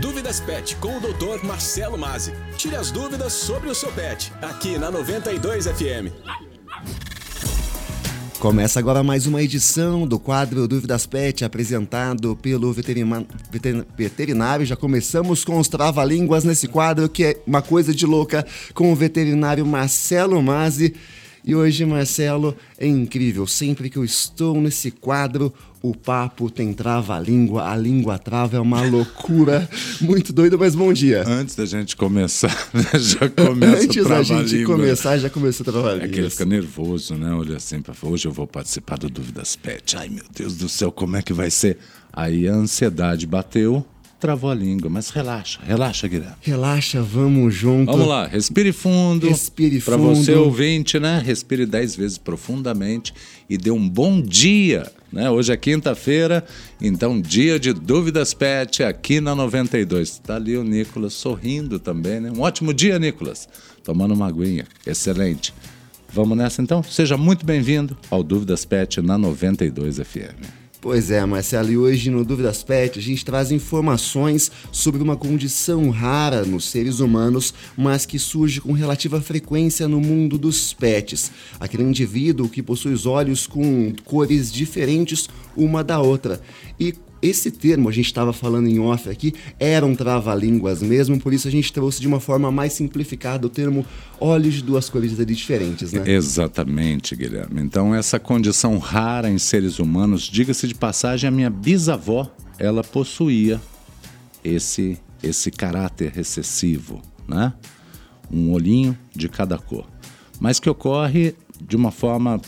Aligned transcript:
Dúvidas 0.00 0.38
Pet 0.38 0.76
com 0.76 0.96
o 0.96 1.00
Dr. 1.00 1.44
Marcelo 1.44 1.98
Mazzi. 1.98 2.32
Tire 2.56 2.76
as 2.76 2.92
dúvidas 2.92 3.32
sobre 3.32 3.68
o 3.68 3.74
seu 3.74 3.90
pet, 3.90 4.32
aqui 4.40 4.78
na 4.78 4.92
92 4.92 5.66
FM. 5.66 6.12
Começa 8.38 8.78
agora 8.78 9.02
mais 9.02 9.26
uma 9.26 9.42
edição 9.42 10.06
do 10.06 10.16
quadro 10.20 10.68
Dúvidas 10.68 11.04
Pet, 11.04 11.44
apresentado 11.44 12.36
pelo 12.36 12.72
veterinário. 13.96 14.64
Já 14.64 14.76
começamos 14.76 15.44
com 15.44 15.58
os 15.58 15.66
trava-línguas 15.66 16.44
nesse 16.44 16.68
quadro, 16.68 17.08
que 17.08 17.24
é 17.24 17.42
uma 17.44 17.60
coisa 17.60 17.92
de 17.92 18.06
louca, 18.06 18.46
com 18.74 18.92
o 18.92 18.94
veterinário 18.94 19.66
Marcelo 19.66 20.40
Mazzi. 20.40 20.94
E 21.44 21.54
hoje, 21.54 21.84
Marcelo, 21.84 22.56
é 22.78 22.86
incrível. 22.86 23.46
Sempre 23.46 23.88
que 23.88 23.96
eu 23.96 24.04
estou 24.04 24.60
nesse 24.60 24.90
quadro, 24.90 25.52
o 25.82 25.94
papo 25.94 26.50
tem 26.50 26.72
trava-língua, 26.72 27.70
a 27.70 27.76
língua 27.76 28.18
trava, 28.18 28.56
é 28.56 28.60
uma 28.60 28.82
loucura. 28.82 29.68
Muito 30.00 30.32
doido, 30.32 30.58
mas 30.58 30.74
bom 30.74 30.92
dia. 30.92 31.24
Antes 31.26 31.54
da 31.54 31.64
gente 31.64 31.96
começar, 31.96 32.50
já 32.98 33.28
começa 33.28 33.84
Antes 33.84 34.04
da 34.04 34.22
gente 34.22 34.64
começar, 34.64 35.18
já 35.18 35.30
começou 35.30 35.64
a 35.64 35.72
travar 35.72 36.02
É 36.02 36.08
que 36.08 36.18
ele 36.18 36.30
fica 36.30 36.44
nervoso, 36.44 37.14
né? 37.14 37.32
Olha 37.32 37.56
assim, 37.56 37.82
hoje 38.02 38.26
eu 38.26 38.32
vou 38.32 38.46
participar 38.46 38.98
do 38.98 39.08
Dúvidas 39.08 39.56
Pet. 39.56 39.96
Ai, 39.96 40.08
meu 40.08 40.24
Deus 40.34 40.56
do 40.56 40.68
céu, 40.68 40.90
como 40.90 41.16
é 41.16 41.22
que 41.22 41.32
vai 41.32 41.50
ser? 41.50 41.78
Aí 42.12 42.48
a 42.48 42.52
ansiedade 42.52 43.26
bateu, 43.26 43.86
travou 44.18 44.50
a 44.50 44.54
língua, 44.54 44.90
mas 44.90 45.10
relaxa, 45.10 45.60
relaxa, 45.64 46.08
Guilherme. 46.08 46.36
Relaxa, 46.40 47.02
vamos 47.02 47.54
junto. 47.54 47.90
Vamos 47.90 48.08
lá, 48.08 48.26
respire 48.26 48.72
fundo. 48.72 49.28
Respire 49.28 49.80
fundo. 49.80 49.84
Para 49.84 49.96
você 49.96 50.32
ouvinte, 50.34 50.98
né? 50.98 51.22
Respire 51.24 51.64
dez 51.64 51.94
vezes 51.94 52.18
profundamente 52.18 53.14
e 53.48 53.56
dê 53.56 53.70
um 53.70 53.88
bom 53.88 54.20
dia. 54.20 54.90
Né? 55.12 55.30
Hoje 55.30 55.52
é 55.52 55.56
quinta-feira, 55.56 56.44
então 56.80 57.20
dia 57.20 57.58
de 57.58 57.72
dúvidas 57.72 58.34
pet 58.34 58.82
aqui 58.82 59.20
na 59.20 59.34
92. 59.34 60.08
Está 60.08 60.36
ali 60.36 60.56
o 60.56 60.64
Nicolas 60.64 61.14
sorrindo 61.14 61.78
também, 61.78 62.20
né? 62.20 62.30
Um 62.30 62.40
ótimo 62.40 62.74
dia, 62.74 62.98
Nicolas. 62.98 63.48
Tomando 63.82 64.12
uma 64.12 64.26
aguinha, 64.26 64.66
excelente. 64.86 65.54
Vamos 66.12 66.36
nessa 66.36 66.60
então? 66.60 66.82
Seja 66.82 67.16
muito 67.16 67.46
bem-vindo 67.46 67.96
ao 68.10 68.22
Dúvidas 68.22 68.64
Pet 68.64 69.00
na 69.00 69.16
92 69.16 69.98
FM. 69.98 70.67
Pois 70.80 71.10
é, 71.10 71.26
Marcelo, 71.26 71.72
e 71.72 71.76
hoje 71.76 72.08
no 72.08 72.24
Dúvidas 72.24 72.62
Pet 72.62 73.00
a 73.00 73.02
gente 73.02 73.24
traz 73.24 73.50
informações 73.50 74.48
sobre 74.70 75.02
uma 75.02 75.16
condição 75.16 75.90
rara 75.90 76.44
nos 76.44 76.66
seres 76.66 77.00
humanos, 77.00 77.52
mas 77.76 78.06
que 78.06 78.16
surge 78.16 78.60
com 78.60 78.72
relativa 78.72 79.20
frequência 79.20 79.88
no 79.88 80.00
mundo 80.00 80.38
dos 80.38 80.72
pets. 80.72 81.32
Aquele 81.58 81.82
indivíduo 81.82 82.48
que 82.48 82.62
possui 82.62 82.92
os 82.92 83.06
olhos 83.06 83.44
com 83.44 83.92
cores 84.04 84.52
diferentes 84.52 85.28
uma 85.56 85.82
da 85.82 86.00
outra. 86.00 86.40
E 86.78 86.94
esse 87.20 87.50
termo, 87.50 87.88
a 87.88 87.92
gente 87.92 88.06
estava 88.06 88.32
falando 88.32 88.68
em 88.68 88.78
off 88.78 89.08
aqui, 89.08 89.34
eram 89.58 89.94
trava-línguas 89.94 90.82
mesmo, 90.82 91.18
por 91.18 91.32
isso 91.32 91.48
a 91.48 91.50
gente 91.50 91.72
trouxe 91.72 92.00
de 92.00 92.06
uma 92.06 92.20
forma 92.20 92.50
mais 92.50 92.72
simplificada 92.72 93.46
o 93.46 93.50
termo 93.50 93.84
olhos 94.20 94.54
de 94.54 94.62
duas 94.62 94.88
cores 94.88 95.16
diferentes, 95.26 95.92
né? 95.92 96.02
Exatamente, 96.06 97.16
Guilherme. 97.16 97.60
Então, 97.60 97.94
essa 97.94 98.18
condição 98.18 98.78
rara 98.78 99.28
em 99.30 99.38
seres 99.38 99.78
humanos, 99.78 100.22
diga-se 100.22 100.66
de 100.68 100.74
passagem, 100.74 101.28
a 101.28 101.30
minha 101.30 101.50
bisavó, 101.50 102.30
ela 102.58 102.82
possuía 102.82 103.60
esse, 104.44 104.98
esse 105.22 105.50
caráter 105.50 106.12
recessivo, 106.12 107.02
né? 107.26 107.52
Um 108.30 108.52
olhinho 108.52 108.96
de 109.14 109.28
cada 109.28 109.58
cor. 109.58 109.86
Mas 110.40 110.60
que 110.60 110.68
ocorre 110.68 111.34
de 111.60 111.76
uma 111.76 111.90
forma 111.90 112.40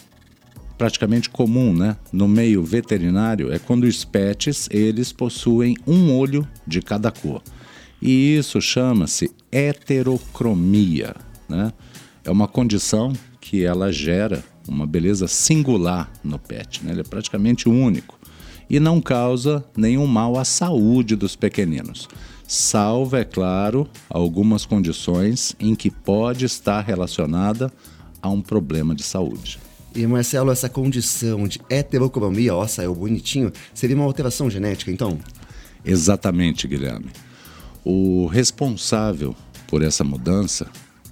praticamente 0.81 1.28
comum 1.28 1.75
né, 1.75 1.95
no 2.11 2.27
meio 2.27 2.64
veterinário 2.64 3.53
é 3.53 3.59
quando 3.59 3.84
os 3.84 4.03
pets 4.03 4.67
eles 4.70 5.12
possuem 5.12 5.77
um 5.87 6.11
olho 6.17 6.48
de 6.67 6.81
cada 6.81 7.11
cor. 7.11 7.42
E 8.00 8.39
isso 8.39 8.62
chama-se 8.62 9.31
heterocromia. 9.53 11.14
Né? 11.47 11.70
É 12.25 12.31
uma 12.31 12.48
condição 12.48 13.12
que 13.43 13.62
ela 13.62 13.93
gera 13.93 14.43
uma 14.66 14.87
beleza 14.87 15.28
singular 15.28 16.10
no 16.25 16.38
pet. 16.38 16.83
Né? 16.83 16.93
Ele 16.93 17.03
é 17.03 17.04
praticamente 17.04 17.69
único 17.69 18.19
e 18.71 18.81
não 18.81 19.03
causa 19.03 19.62
nenhum 19.77 20.06
mal 20.06 20.38
à 20.38 20.47
saúde 20.47 21.15
dos 21.15 21.37
pequeninos. 21.37 22.09
Salvo, 22.49 23.16
é 23.16 23.25
claro, 23.25 23.87
algumas 24.09 24.65
condições 24.65 25.54
em 25.60 25.75
que 25.75 25.91
pode 25.91 26.47
estar 26.47 26.81
relacionada 26.81 27.71
a 28.22 28.31
um 28.31 28.41
problema 28.41 28.94
de 28.94 29.03
saúde. 29.03 29.59
E 29.95 30.06
Marcelo, 30.06 30.53
essa 30.53 30.69
condição 30.69 31.49
de 31.49 31.61
heterocromia, 31.69 32.55
ó, 32.55 32.65
saiu 32.67 32.95
bonitinho, 32.95 33.53
seria 33.75 33.97
uma 33.97 34.05
alteração 34.05 34.49
genética, 34.49 34.91
então? 34.91 35.19
Exatamente, 35.84 36.69
Guilherme. 36.69 37.11
O 37.84 38.27
responsável 38.27 39.34
por 39.67 39.83
essa 39.83 40.05
mudança, 40.05 40.69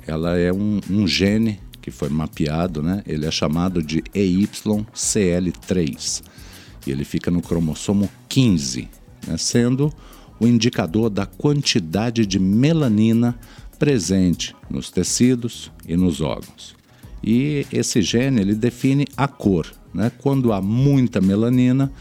ela 0.07 0.39
é 0.39 0.53
um, 0.53 0.81
um 0.89 1.09
gene 1.09 1.61
que 1.81 1.91
foi 1.91 2.09
mapeado, 2.09 2.83
né? 2.83 3.03
Ele 3.07 3.27
é 3.27 3.31
chamado 3.31 3.83
de 3.83 4.03
EYCL3 4.15 6.23
e 6.87 6.91
ele 6.91 7.05
fica 7.05 7.31
no 7.31 7.43
cromossomo 7.43 8.09
15, 8.29 8.89
né? 9.27 9.37
sendo 9.37 9.93
o 10.41 10.47
indicador 10.47 11.11
da 11.11 11.27
quantidade 11.27 12.25
de 12.25 12.39
melanina 12.39 13.39
presente 13.79 14.55
nos 14.71 14.91
tecidos 14.91 15.71
e 15.87 15.97
nos 15.97 16.21
órgãos. 16.21 16.78
E 17.23 17.67
esse 17.73 18.01
gene 18.03 18.41
ele 18.41 18.55
define 18.55 19.07
a 19.17 19.27
cor. 19.27 19.67
Né? 19.93 20.11
Quando 20.19 20.53
há 20.53 20.61
muita 20.61 21.21
melanina, 21.21 21.93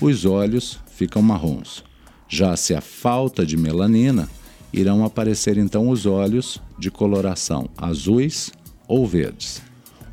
os 0.00 0.24
olhos 0.24 0.78
ficam 0.86 1.22
marrons. 1.22 1.84
Já 2.28 2.56
se 2.56 2.74
há 2.74 2.80
falta 2.80 3.44
de 3.44 3.56
melanina, 3.56 4.28
irão 4.72 5.04
aparecer 5.04 5.58
então 5.58 5.88
os 5.88 6.06
olhos 6.06 6.60
de 6.78 6.90
coloração 6.90 7.68
azuis 7.76 8.50
ou 8.88 9.06
verdes. 9.06 9.62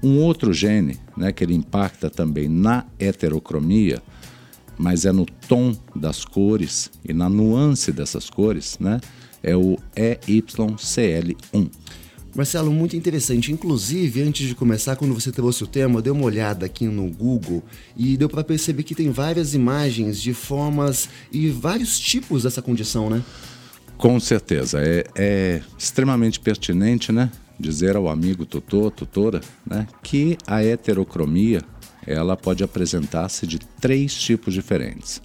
Um 0.04 0.20
outro 0.20 0.54
gene, 0.54 0.98
né, 1.16 1.32
que 1.32 1.44
ele 1.44 1.54
impacta 1.54 2.10
também 2.10 2.48
na 2.48 2.86
heterocromia, 3.00 4.02
mas 4.78 5.06
é 5.06 5.12
no 5.12 5.26
tom 5.26 5.76
das 5.96 6.24
cores 6.24 6.90
e 7.04 7.14
na 7.14 7.30
nuance 7.30 7.92
dessas 7.92 8.30
cores, 8.30 8.78
né, 8.80 9.00
é 9.44 9.56
o 9.56 9.78
EYCL1. 9.96 11.70
Marcelo, 12.36 12.72
muito 12.72 12.96
interessante. 12.96 13.52
Inclusive, 13.52 14.22
antes 14.22 14.48
de 14.48 14.56
começar, 14.56 14.96
quando 14.96 15.14
você 15.14 15.32
trouxe 15.32 15.64
o 15.64 15.68
tema, 15.68 15.98
eu 15.98 16.02
dei 16.02 16.12
uma 16.12 16.24
olhada 16.24 16.66
aqui 16.66 16.86
no 16.86 17.08
Google 17.08 17.64
e 17.98 18.16
deu 18.16 18.30
para 18.30 18.44
perceber 18.44 18.84
que 18.84 18.96
tem 18.96 19.10
várias 19.12 19.54
imagens 19.54 20.22
de 20.22 20.34
formas 20.34 21.10
e 21.32 21.50
vários 21.50 22.00
tipos 22.00 22.44
dessa 22.44 22.62
condição, 22.62 23.10
né? 23.10 23.24
Com 23.98 24.20
certeza. 24.20 24.80
É, 24.82 25.04
é 25.16 25.62
extremamente 25.78 26.40
pertinente, 26.40 27.12
né? 27.12 27.32
Dizer 27.60 27.96
ao 27.96 28.08
amigo 28.08 28.46
tutor, 28.46 28.92
tutora, 28.92 29.42
né? 29.66 29.88
Que 30.02 30.38
a 30.48 30.64
heterocromia 30.64 31.62
ela 32.06 32.38
pode 32.38 32.64
apresentar-se 32.64 33.46
de 33.46 33.60
três 33.60 34.14
tipos 34.14 34.54
diferentes. 34.54 35.22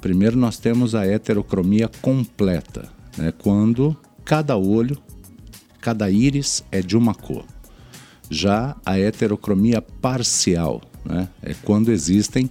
Primeiro, 0.00 0.36
nós 0.36 0.58
temos 0.58 0.94
a 0.94 1.06
heterocromia 1.06 1.88
completa, 2.00 2.88
né? 3.16 3.32
Quando 3.36 3.96
cada 4.24 4.56
olho 4.56 4.98
cada 5.80 6.10
íris 6.10 6.64
é 6.70 6.80
de 6.80 6.96
uma 6.96 7.14
cor. 7.14 7.44
Já 8.30 8.76
a 8.84 8.98
heterocromia 8.98 9.82
parcial 9.82 10.80
né, 11.04 11.28
é 11.42 11.54
quando 11.54 11.90
existem 11.90 12.50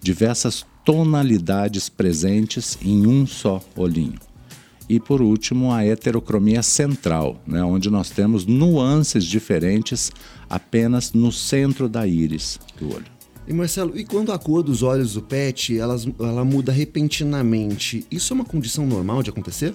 diversas 0.00 0.64
tonalidades 0.84 1.88
presentes 1.88 2.78
em 2.82 3.06
um 3.06 3.26
só 3.26 3.62
olhinho. 3.76 4.18
E 4.88 4.98
por 4.98 5.20
último, 5.20 5.70
a 5.70 5.84
heterocromia 5.84 6.62
central, 6.62 7.42
né, 7.46 7.62
onde 7.62 7.90
nós 7.90 8.08
temos 8.08 8.46
nuances 8.46 9.24
diferentes 9.24 10.10
apenas 10.48 11.12
no 11.12 11.30
centro 11.30 11.90
da 11.90 12.06
íris 12.06 12.58
do 12.80 12.94
olho. 12.94 13.18
E 13.46 13.52
Marcelo, 13.52 13.98
e 13.98 14.04
quando 14.04 14.32
a 14.32 14.38
cor 14.38 14.62
dos 14.62 14.82
olhos 14.82 15.14
do 15.14 15.22
pet 15.22 15.78
elas, 15.78 16.06
ela 16.18 16.44
muda 16.44 16.72
repentinamente, 16.72 18.06
isso 18.10 18.32
é 18.32 18.34
uma 18.34 18.44
condição 18.44 18.86
normal 18.86 19.22
de 19.22 19.30
acontecer? 19.30 19.74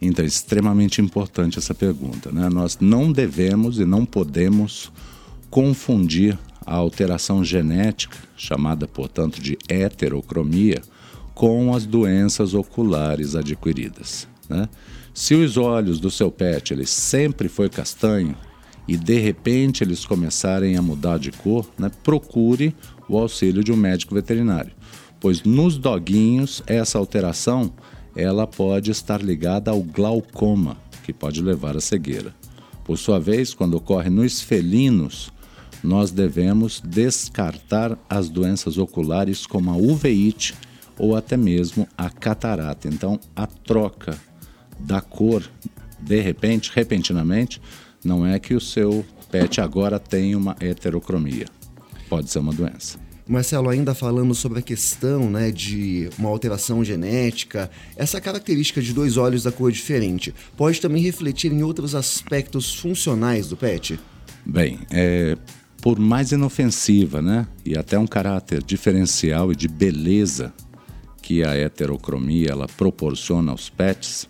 Então, 0.00 0.24
é 0.24 0.28
extremamente 0.28 1.00
importante 1.00 1.58
essa 1.58 1.74
pergunta. 1.74 2.32
Né? 2.32 2.48
Nós 2.48 2.78
não 2.80 3.12
devemos 3.12 3.78
e 3.78 3.84
não 3.84 4.06
podemos 4.06 4.90
confundir 5.50 6.38
a 6.64 6.74
alteração 6.74 7.44
genética, 7.44 8.16
chamada, 8.36 8.86
portanto, 8.86 9.40
de 9.40 9.58
heterocromia, 9.68 10.80
com 11.34 11.74
as 11.74 11.84
doenças 11.84 12.54
oculares 12.54 13.34
adquiridas. 13.34 14.26
Né? 14.48 14.68
Se 15.12 15.34
os 15.34 15.56
olhos 15.56 15.98
do 15.98 16.10
seu 16.10 16.30
pet 16.30 16.72
ele 16.72 16.86
sempre 16.86 17.48
foi 17.48 17.68
castanho 17.68 18.36
e 18.86 18.96
de 18.96 19.18
repente 19.18 19.84
eles 19.84 20.04
começarem 20.04 20.76
a 20.76 20.82
mudar 20.82 21.18
de 21.18 21.30
cor, 21.30 21.68
né, 21.78 21.90
procure 22.02 22.74
o 23.08 23.18
auxílio 23.18 23.62
de 23.62 23.72
um 23.72 23.76
médico 23.76 24.14
veterinário, 24.14 24.72
pois 25.18 25.42
nos 25.42 25.76
doguinhos 25.76 26.62
essa 26.66 26.98
alteração 26.98 27.72
ela 28.20 28.46
pode 28.46 28.90
estar 28.90 29.22
ligada 29.22 29.70
ao 29.70 29.82
glaucoma, 29.82 30.76
que 31.04 31.12
pode 31.12 31.42
levar 31.42 31.76
à 31.76 31.80
cegueira. 31.80 32.34
Por 32.84 32.98
sua 32.98 33.18
vez, 33.18 33.54
quando 33.54 33.74
ocorre 33.74 34.10
nos 34.10 34.40
felinos, 34.40 35.32
nós 35.82 36.10
devemos 36.10 36.82
descartar 36.84 37.98
as 38.08 38.28
doenças 38.28 38.78
oculares 38.78 39.46
como 39.46 39.70
a 39.70 39.76
uveíte 39.76 40.54
ou 40.98 41.16
até 41.16 41.36
mesmo 41.36 41.88
a 41.96 42.10
catarata. 42.10 42.88
Então, 42.88 43.18
a 43.34 43.46
troca 43.46 44.18
da 44.78 45.00
cor 45.00 45.42
de 45.98 46.20
repente, 46.20 46.70
repentinamente, 46.74 47.60
não 48.04 48.26
é 48.26 48.38
que 48.38 48.54
o 48.54 48.60
seu 48.60 49.04
pet 49.30 49.60
agora 49.60 49.98
tem 49.98 50.34
uma 50.34 50.56
heterocromia. 50.60 51.46
Pode 52.08 52.30
ser 52.30 52.38
uma 52.38 52.52
doença. 52.52 52.98
Marcelo, 53.30 53.68
ainda 53.68 53.94
falando 53.94 54.34
sobre 54.34 54.58
a 54.58 54.62
questão 54.62 55.30
né, 55.30 55.52
de 55.52 56.10
uma 56.18 56.28
alteração 56.28 56.84
genética, 56.84 57.70
essa 57.94 58.20
característica 58.20 58.82
de 58.82 58.92
dois 58.92 59.16
olhos 59.16 59.44
da 59.44 59.52
cor 59.52 59.70
diferente 59.70 60.34
pode 60.56 60.80
também 60.80 61.00
refletir 61.00 61.52
em 61.52 61.62
outros 61.62 61.94
aspectos 61.94 62.74
funcionais 62.74 63.48
do 63.48 63.56
pet? 63.56 64.00
Bem, 64.44 64.80
é, 64.90 65.38
por 65.80 65.96
mais 65.96 66.32
inofensiva 66.32 67.22
né, 67.22 67.46
e 67.64 67.78
até 67.78 67.96
um 67.96 68.06
caráter 68.06 68.64
diferencial 68.64 69.52
e 69.52 69.54
de 69.54 69.68
beleza 69.68 70.52
que 71.22 71.44
a 71.44 71.54
heterocromia 71.54 72.50
ela 72.50 72.66
proporciona 72.66 73.52
aos 73.52 73.70
pets, 73.70 74.28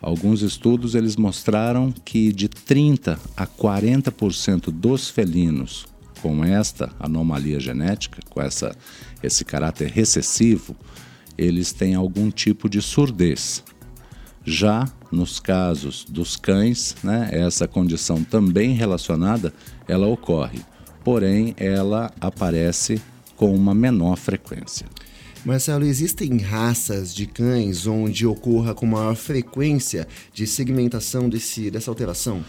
alguns 0.00 0.42
estudos 0.42 0.94
eles 0.94 1.16
mostraram 1.16 1.92
que 2.04 2.32
de 2.32 2.48
30 2.48 3.18
a 3.36 3.46
40% 3.48 4.70
dos 4.70 5.10
felinos 5.10 5.86
com 6.22 6.44
esta 6.44 6.90
anomalia 6.98 7.58
genética, 7.58 8.20
com 8.28 8.40
essa, 8.40 8.74
esse 9.22 9.44
caráter 9.44 9.90
recessivo, 9.90 10.76
eles 11.36 11.72
têm 11.72 11.94
algum 11.94 12.30
tipo 12.30 12.68
de 12.68 12.82
surdez. 12.82 13.62
Já 14.44 14.86
nos 15.12 15.38
casos 15.38 16.04
dos 16.08 16.36
cães, 16.36 16.96
né, 17.02 17.28
essa 17.32 17.68
condição 17.68 18.24
também 18.24 18.72
relacionada, 18.72 19.52
ela 19.86 20.06
ocorre, 20.06 20.60
porém 21.04 21.54
ela 21.56 22.10
aparece 22.20 23.00
com 23.36 23.54
uma 23.54 23.74
menor 23.74 24.16
frequência. 24.16 24.86
Marcelo, 25.44 25.84
existem 25.84 26.36
raças 26.38 27.14
de 27.14 27.24
cães 27.24 27.86
onde 27.86 28.26
ocorra 28.26 28.74
com 28.74 28.84
maior 28.84 29.14
frequência 29.14 30.06
de 30.32 30.46
segmentação 30.46 31.28
desse, 31.28 31.70
dessa 31.70 31.90
alteração? 31.90 32.44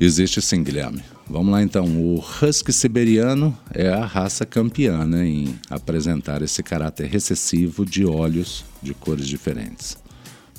Existe 0.00 0.40
sim, 0.40 0.62
Guilherme. 0.62 1.02
Vamos 1.28 1.50
lá 1.50 1.60
então. 1.60 1.84
O 1.84 2.20
Husky 2.20 2.72
siberiano 2.72 3.56
é 3.74 3.88
a 3.88 4.06
raça 4.06 4.46
campeã 4.46 5.04
né, 5.04 5.26
em 5.26 5.58
apresentar 5.68 6.40
esse 6.40 6.62
caráter 6.62 7.08
recessivo 7.08 7.84
de 7.84 8.06
olhos 8.06 8.64
de 8.80 8.94
cores 8.94 9.26
diferentes. 9.26 9.98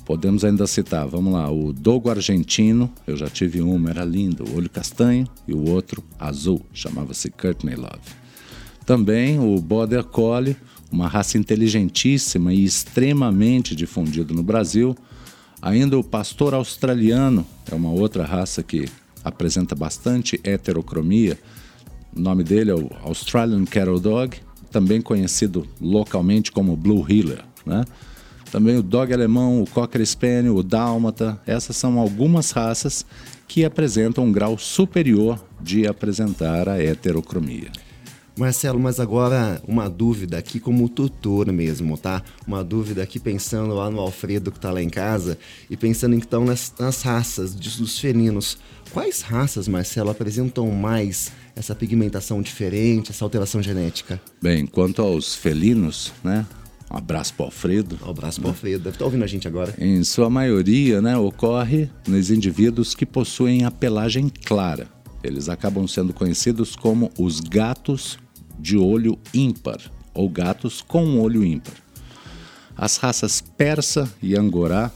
Podemos 0.05 0.43
ainda 0.43 0.67
citar, 0.67 1.07
vamos 1.07 1.33
lá, 1.33 1.49
o 1.49 1.71
Dogo 1.71 2.09
argentino, 2.09 2.91
eu 3.07 3.15
já 3.15 3.27
tive 3.27 3.61
um, 3.61 3.87
era 3.87 4.03
lindo, 4.03 4.43
olho 4.55 4.69
castanho, 4.69 5.25
e 5.47 5.53
o 5.53 5.69
outro 5.69 6.03
azul, 6.19 6.65
chamava-se 6.73 7.29
Courtney 7.29 7.75
Love. 7.75 8.01
Também 8.85 9.39
o 9.39 9.61
Border 9.61 10.03
Collie, 10.03 10.57
uma 10.91 11.07
raça 11.07 11.37
inteligentíssima 11.37 12.53
e 12.53 12.65
extremamente 12.65 13.75
difundida 13.75 14.33
no 14.33 14.43
Brasil. 14.43 14.97
Ainda 15.61 15.97
o 15.97 16.03
pastor 16.03 16.53
australiano, 16.55 17.45
é 17.71 17.75
uma 17.75 17.91
outra 17.91 18.25
raça 18.25 18.63
que 18.63 18.89
apresenta 19.23 19.75
bastante 19.75 20.39
heterocromia. 20.43 21.37
O 22.15 22.19
nome 22.19 22.43
dele 22.43 22.71
é 22.71 22.75
o 22.75 22.89
Australian 23.03 23.65
Cattle 23.65 23.99
Dog, 23.99 24.37
também 24.71 25.01
conhecido 25.01 25.67
localmente 25.79 26.51
como 26.51 26.75
Blue 26.75 27.05
Heeler. 27.09 27.43
Né? 27.65 27.85
Também 28.51 28.77
o 28.77 28.83
dog 28.83 29.13
alemão, 29.13 29.61
o 29.61 29.69
Cocker 29.69 30.05
Spaniel, 30.05 30.55
o 30.55 30.63
Dálmata. 30.63 31.39
Essas 31.45 31.77
são 31.77 31.99
algumas 31.99 32.51
raças 32.51 33.05
que 33.47 33.63
apresentam 33.63 34.25
um 34.25 34.31
grau 34.31 34.57
superior 34.57 35.43
de 35.61 35.87
apresentar 35.87 36.67
a 36.67 36.81
heterocromia. 36.81 37.71
Marcelo, 38.39 38.79
mas 38.79 38.99
agora 38.99 39.61
uma 39.67 39.89
dúvida 39.89 40.37
aqui 40.37 40.59
como 40.59 40.87
tutor 40.87 41.51
mesmo, 41.51 41.97
tá? 41.97 42.23
Uma 42.47 42.63
dúvida 42.63 43.03
aqui 43.03 43.19
pensando 43.19 43.73
lá 43.73 43.89
no 43.89 43.99
Alfredo 43.99 44.51
que 44.51 44.57
está 44.57 44.71
lá 44.71 44.81
em 44.81 44.89
casa 44.89 45.37
e 45.69 45.75
pensando 45.75 46.15
então 46.15 46.45
nas, 46.45 46.73
nas 46.79 47.01
raças 47.01 47.53
dos 47.53 47.99
felinos. 47.99 48.57
Quais 48.91 49.21
raças, 49.21 49.67
Marcelo, 49.67 50.09
apresentam 50.09 50.71
mais 50.71 51.31
essa 51.55 51.75
pigmentação 51.75 52.41
diferente, 52.41 53.11
essa 53.11 53.25
alteração 53.25 53.61
genética? 53.61 54.19
Bem, 54.41 54.65
quanto 54.65 55.01
aos 55.01 55.35
felinos, 55.35 56.13
né? 56.23 56.45
Um 56.91 56.97
abraço 56.97 57.33
para 57.35 57.43
o 57.43 57.45
Alfredo. 57.47 57.99
Um 58.03 58.09
abraço 58.09 58.39
para 58.39 58.47
o 58.47 58.51
Alfredo, 58.51 58.79
deve 58.79 58.95
estar 58.95 58.99
tá 58.99 59.05
ouvindo 59.05 59.23
a 59.23 59.27
gente 59.27 59.47
agora. 59.47 59.75
Em 59.77 60.03
sua 60.03 60.29
maioria, 60.29 61.01
né, 61.01 61.15
ocorre 61.17 61.89
nos 62.07 62.31
indivíduos 62.31 62.95
que 62.95 63.05
possuem 63.05 63.63
a 63.65 63.69
pelagem 63.69 64.27
clara. 64.29 64.87
Eles 65.23 65.49
acabam 65.49 65.85
sendo 65.85 66.13
conhecidos 66.13 66.75
como 66.75 67.11
os 67.17 67.41
gatos 67.41 68.17
de 68.59 68.77
olho 68.77 69.17
ímpar 69.33 69.79
ou 70.13 70.29
gatos 70.29 70.81
com 70.81 71.19
olho 71.19 71.43
ímpar. 71.45 71.75
As 72.75 72.97
raças 72.97 73.41
persa 73.41 74.09
e 74.21 74.35
angorá 74.35 74.91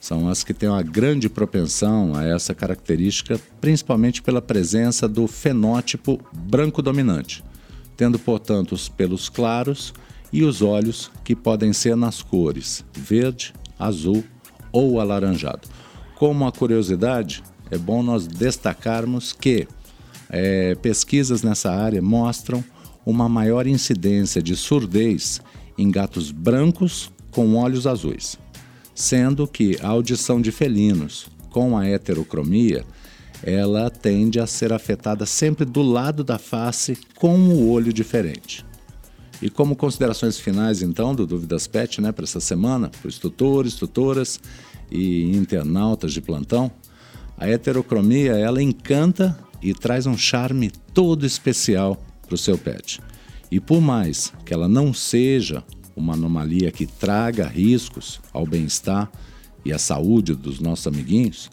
são 0.00 0.28
as 0.28 0.44
que 0.44 0.54
têm 0.54 0.68
uma 0.68 0.82
grande 0.82 1.28
propensão 1.28 2.14
a 2.14 2.24
essa 2.24 2.54
característica, 2.54 3.38
principalmente 3.60 4.22
pela 4.22 4.40
presença 4.40 5.08
do 5.08 5.26
fenótipo 5.26 6.20
branco 6.32 6.80
dominante, 6.80 7.44
tendo, 7.96 8.18
portanto, 8.18 8.72
os 8.72 8.88
pelos 8.88 9.28
claros 9.28 9.92
e 10.32 10.44
os 10.44 10.62
olhos 10.62 11.10
que 11.24 11.34
podem 11.34 11.72
ser 11.72 11.96
nas 11.96 12.22
cores 12.22 12.84
verde, 12.94 13.52
azul 13.78 14.24
ou 14.72 15.00
alaranjado. 15.00 15.68
Como 16.14 16.44
uma 16.44 16.52
curiosidade, 16.52 17.42
é 17.70 17.76
bom 17.76 18.02
nós 18.02 18.26
destacarmos 18.26 19.32
que 19.32 19.66
é, 20.30 20.74
pesquisas 20.76 21.42
nessa 21.42 21.70
área 21.70 22.02
mostram 22.02 22.62
uma 23.08 23.26
maior 23.26 23.66
incidência 23.66 24.42
de 24.42 24.54
surdez 24.54 25.40
em 25.78 25.90
gatos 25.90 26.30
brancos 26.30 27.10
com 27.30 27.56
olhos 27.56 27.86
azuis, 27.86 28.38
sendo 28.94 29.48
que 29.48 29.78
a 29.80 29.88
audição 29.88 30.42
de 30.42 30.52
felinos 30.52 31.26
com 31.48 31.78
a 31.78 31.88
heterocromia 31.88 32.84
ela 33.42 33.88
tende 33.88 34.38
a 34.38 34.46
ser 34.46 34.74
afetada 34.74 35.24
sempre 35.24 35.64
do 35.64 35.80
lado 35.80 36.22
da 36.22 36.38
face 36.38 36.98
com 37.16 37.38
o 37.48 37.70
olho 37.70 37.94
diferente. 37.94 38.62
E 39.40 39.48
como 39.48 39.74
considerações 39.74 40.38
finais, 40.38 40.82
então, 40.82 41.14
do 41.14 41.26
Dúvidas 41.26 41.66
Pet, 41.66 42.02
né, 42.02 42.12
para 42.12 42.24
essa 42.24 42.40
semana, 42.40 42.90
para 42.90 43.08
os 43.08 43.18
tutores, 43.18 43.74
tutoras 43.74 44.38
e 44.90 45.34
internautas 45.34 46.12
de 46.12 46.20
plantão, 46.20 46.70
a 47.38 47.48
heterocromia, 47.48 48.32
ela 48.32 48.62
encanta 48.62 49.38
e 49.62 49.72
traz 49.72 50.04
um 50.04 50.18
charme 50.18 50.70
todo 50.92 51.24
especial 51.24 51.98
para 52.28 52.34
o 52.34 52.38
seu 52.38 52.58
pet. 52.58 53.00
E 53.50 53.58
por 53.58 53.80
mais 53.80 54.32
que 54.44 54.52
ela 54.52 54.68
não 54.68 54.92
seja 54.92 55.64
uma 55.96 56.14
anomalia 56.14 56.70
que 56.70 56.86
traga 56.86 57.46
riscos 57.46 58.20
ao 58.32 58.46
bem-estar 58.46 59.10
e 59.64 59.72
à 59.72 59.78
saúde 59.78 60.34
dos 60.34 60.60
nossos 60.60 60.86
amiguinhos, 60.86 61.50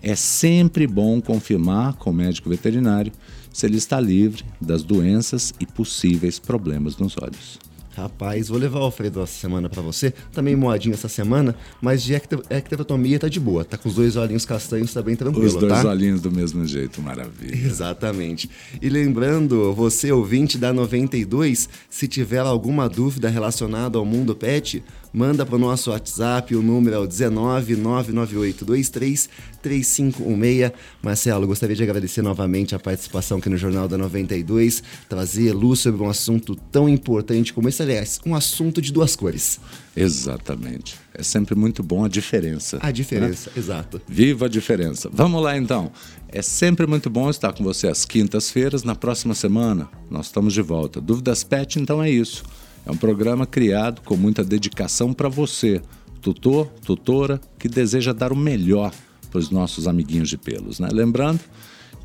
é 0.00 0.14
sempre 0.14 0.86
bom 0.86 1.20
confirmar 1.20 1.94
com 1.94 2.10
o 2.10 2.14
médico 2.14 2.48
veterinário 2.48 3.12
se 3.52 3.66
ele 3.66 3.76
está 3.78 3.98
livre 3.98 4.44
das 4.60 4.84
doenças 4.84 5.52
e 5.58 5.66
possíveis 5.66 6.38
problemas 6.38 6.96
nos 6.96 7.16
olhos. 7.20 7.58
Rapaz, 7.98 8.48
vou 8.48 8.58
levar 8.58 8.78
o 8.78 8.82
Alfredo 8.84 9.20
essa 9.20 9.32
semana 9.32 9.68
para 9.68 9.82
você. 9.82 10.12
Também 10.32 10.54
tá 10.54 10.60
moadinho 10.60 10.94
essa 10.94 11.08
semana, 11.08 11.56
mas 11.80 12.00
de 12.00 12.14
ecterotomia 12.14 13.18
tá 13.18 13.28
de 13.28 13.40
boa. 13.40 13.64
Tá 13.64 13.76
com 13.76 13.88
os 13.88 13.96
dois 13.96 14.14
olhinhos 14.14 14.44
castanhos, 14.44 14.94
tá 14.94 15.02
bem 15.02 15.16
tranquilo, 15.16 15.44
Os 15.44 15.56
dois 15.56 15.82
tá? 15.82 15.88
olhinhos 15.88 16.20
do 16.20 16.30
mesmo 16.30 16.64
jeito, 16.64 17.02
maravilha. 17.02 17.56
Exatamente. 17.56 18.48
E 18.80 18.88
lembrando, 18.88 19.74
você 19.74 20.12
ouvinte 20.12 20.56
da 20.56 20.72
92, 20.72 21.68
se 21.90 22.06
tiver 22.06 22.38
alguma 22.38 22.88
dúvida 22.88 23.28
relacionada 23.28 23.98
ao 23.98 24.04
mundo 24.04 24.32
pet, 24.32 24.80
manda 25.12 25.44
para 25.44 25.56
o 25.56 25.58
nosso 25.58 25.90
WhatsApp, 25.90 26.54
o 26.54 26.62
número 26.62 26.96
é 26.96 26.98
o 26.98 27.06
19 27.06 27.76
99823 27.76 29.28
3516. 29.62 30.72
Marcelo, 31.02 31.46
gostaria 31.46 31.74
de 31.74 31.82
agradecer 31.82 32.22
novamente 32.22 32.74
a 32.74 32.78
participação 32.78 33.38
aqui 33.38 33.48
no 33.48 33.56
Jornal 33.56 33.88
da 33.88 33.98
92, 33.98 34.82
trazer 35.08 35.52
luz 35.52 35.80
sobre 35.80 36.02
um 36.02 36.08
assunto 36.08 36.54
tão 36.70 36.88
importante 36.88 37.52
como 37.52 37.68
esse, 37.68 37.82
aliás, 37.82 38.20
um 38.24 38.34
assunto 38.34 38.80
de 38.80 38.92
duas 38.92 39.16
cores. 39.16 39.60
Exatamente. 39.96 40.94
É 41.12 41.22
sempre 41.22 41.54
muito 41.54 41.82
bom 41.82 42.04
a 42.04 42.08
diferença. 42.08 42.78
A 42.80 42.90
diferença, 42.92 43.50
né? 43.50 43.58
exato. 43.58 44.00
Viva 44.06 44.46
a 44.46 44.48
diferença. 44.48 45.10
Vamos 45.12 45.42
lá 45.42 45.56
então. 45.56 45.90
É 46.28 46.42
sempre 46.42 46.86
muito 46.86 47.10
bom 47.10 47.28
estar 47.28 47.52
com 47.52 47.64
você 47.64 47.88
às 47.88 48.04
quintas-feiras. 48.04 48.84
Na 48.84 48.94
próxima 48.94 49.34
semana, 49.34 49.88
nós 50.08 50.26
estamos 50.26 50.54
de 50.54 50.62
volta. 50.62 51.00
Dúvidas 51.00 51.42
Pet, 51.42 51.80
então 51.80 52.02
é 52.02 52.10
isso. 52.10 52.44
É 52.88 52.90
um 52.90 52.96
programa 52.96 53.46
criado 53.46 54.00
com 54.00 54.16
muita 54.16 54.42
dedicação 54.42 55.12
para 55.12 55.28
você, 55.28 55.82
tutor, 56.22 56.68
tutora, 56.82 57.38
que 57.58 57.68
deseja 57.68 58.14
dar 58.14 58.32
o 58.32 58.36
melhor 58.36 58.90
para 59.30 59.38
os 59.38 59.50
nossos 59.50 59.86
amiguinhos 59.86 60.30
de 60.30 60.38
pelos. 60.38 60.80
Né? 60.80 60.88
Lembrando 60.90 61.38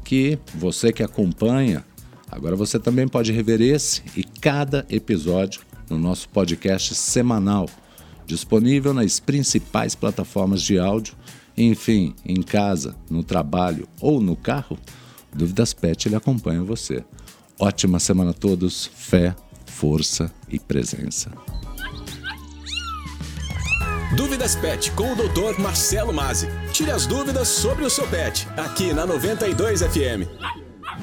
que 0.03 0.37
você 0.53 0.91
que 0.91 1.01
acompanha, 1.01 1.85
agora 2.29 2.57
você 2.57 2.77
também 2.77 3.07
pode 3.07 3.31
rever 3.31 3.61
esse 3.61 4.03
e 4.13 4.25
cada 4.25 4.85
episódio 4.89 5.61
no 5.89 5.97
nosso 5.97 6.27
podcast 6.27 6.93
semanal, 6.95 7.69
disponível 8.25 8.93
nas 8.93 9.21
principais 9.21 9.95
plataformas 9.95 10.61
de 10.61 10.77
áudio, 10.77 11.15
enfim, 11.55 12.13
em 12.25 12.41
casa, 12.41 12.93
no 13.09 13.23
trabalho 13.23 13.87
ou 14.01 14.19
no 14.19 14.35
carro. 14.35 14.77
Dúvidas 15.33 15.73
Pet 15.73 16.09
ele 16.09 16.17
acompanha 16.17 16.61
você. 16.61 17.05
Ótima 17.57 17.99
semana 17.99 18.31
a 18.31 18.33
todos, 18.33 18.85
fé, 18.85 19.33
força 19.65 20.29
e 20.53 20.60
presença. 20.60 21.31
Dúvidas 24.15 24.55
Pet 24.55 24.91
com 24.91 25.12
o 25.12 25.15
Dr. 25.15 25.60
Marcelo 25.60 26.13
Mazzi. 26.13 26.48
Tire 26.72 26.91
as 26.91 27.07
dúvidas 27.07 27.48
sobre 27.48 27.83
o 27.83 27.89
seu 27.89 28.07
pet, 28.07 28.48
aqui 28.55 28.93
na 28.93 29.05
92 29.07 29.81
FM. 29.81 30.29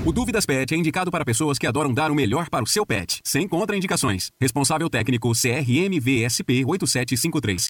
O 0.06 0.12
Dúvidas 0.12 0.46
Pet 0.46 0.72
é 0.72 0.78
indicado 0.78 1.10
para 1.10 1.24
pessoas 1.24 1.58
que 1.58 1.66
adoram 1.66 1.92
dar 1.92 2.10
o 2.10 2.14
melhor 2.14 2.48
para 2.48 2.64
o 2.64 2.66
seu 2.66 2.86
pet, 2.86 3.20
sem 3.24 3.46
contraindicações. 3.46 4.30
Responsável 4.40 4.88
técnico 4.88 5.32
CRM 5.32 5.98
VSP 6.00 6.64
8753. 6.64 7.58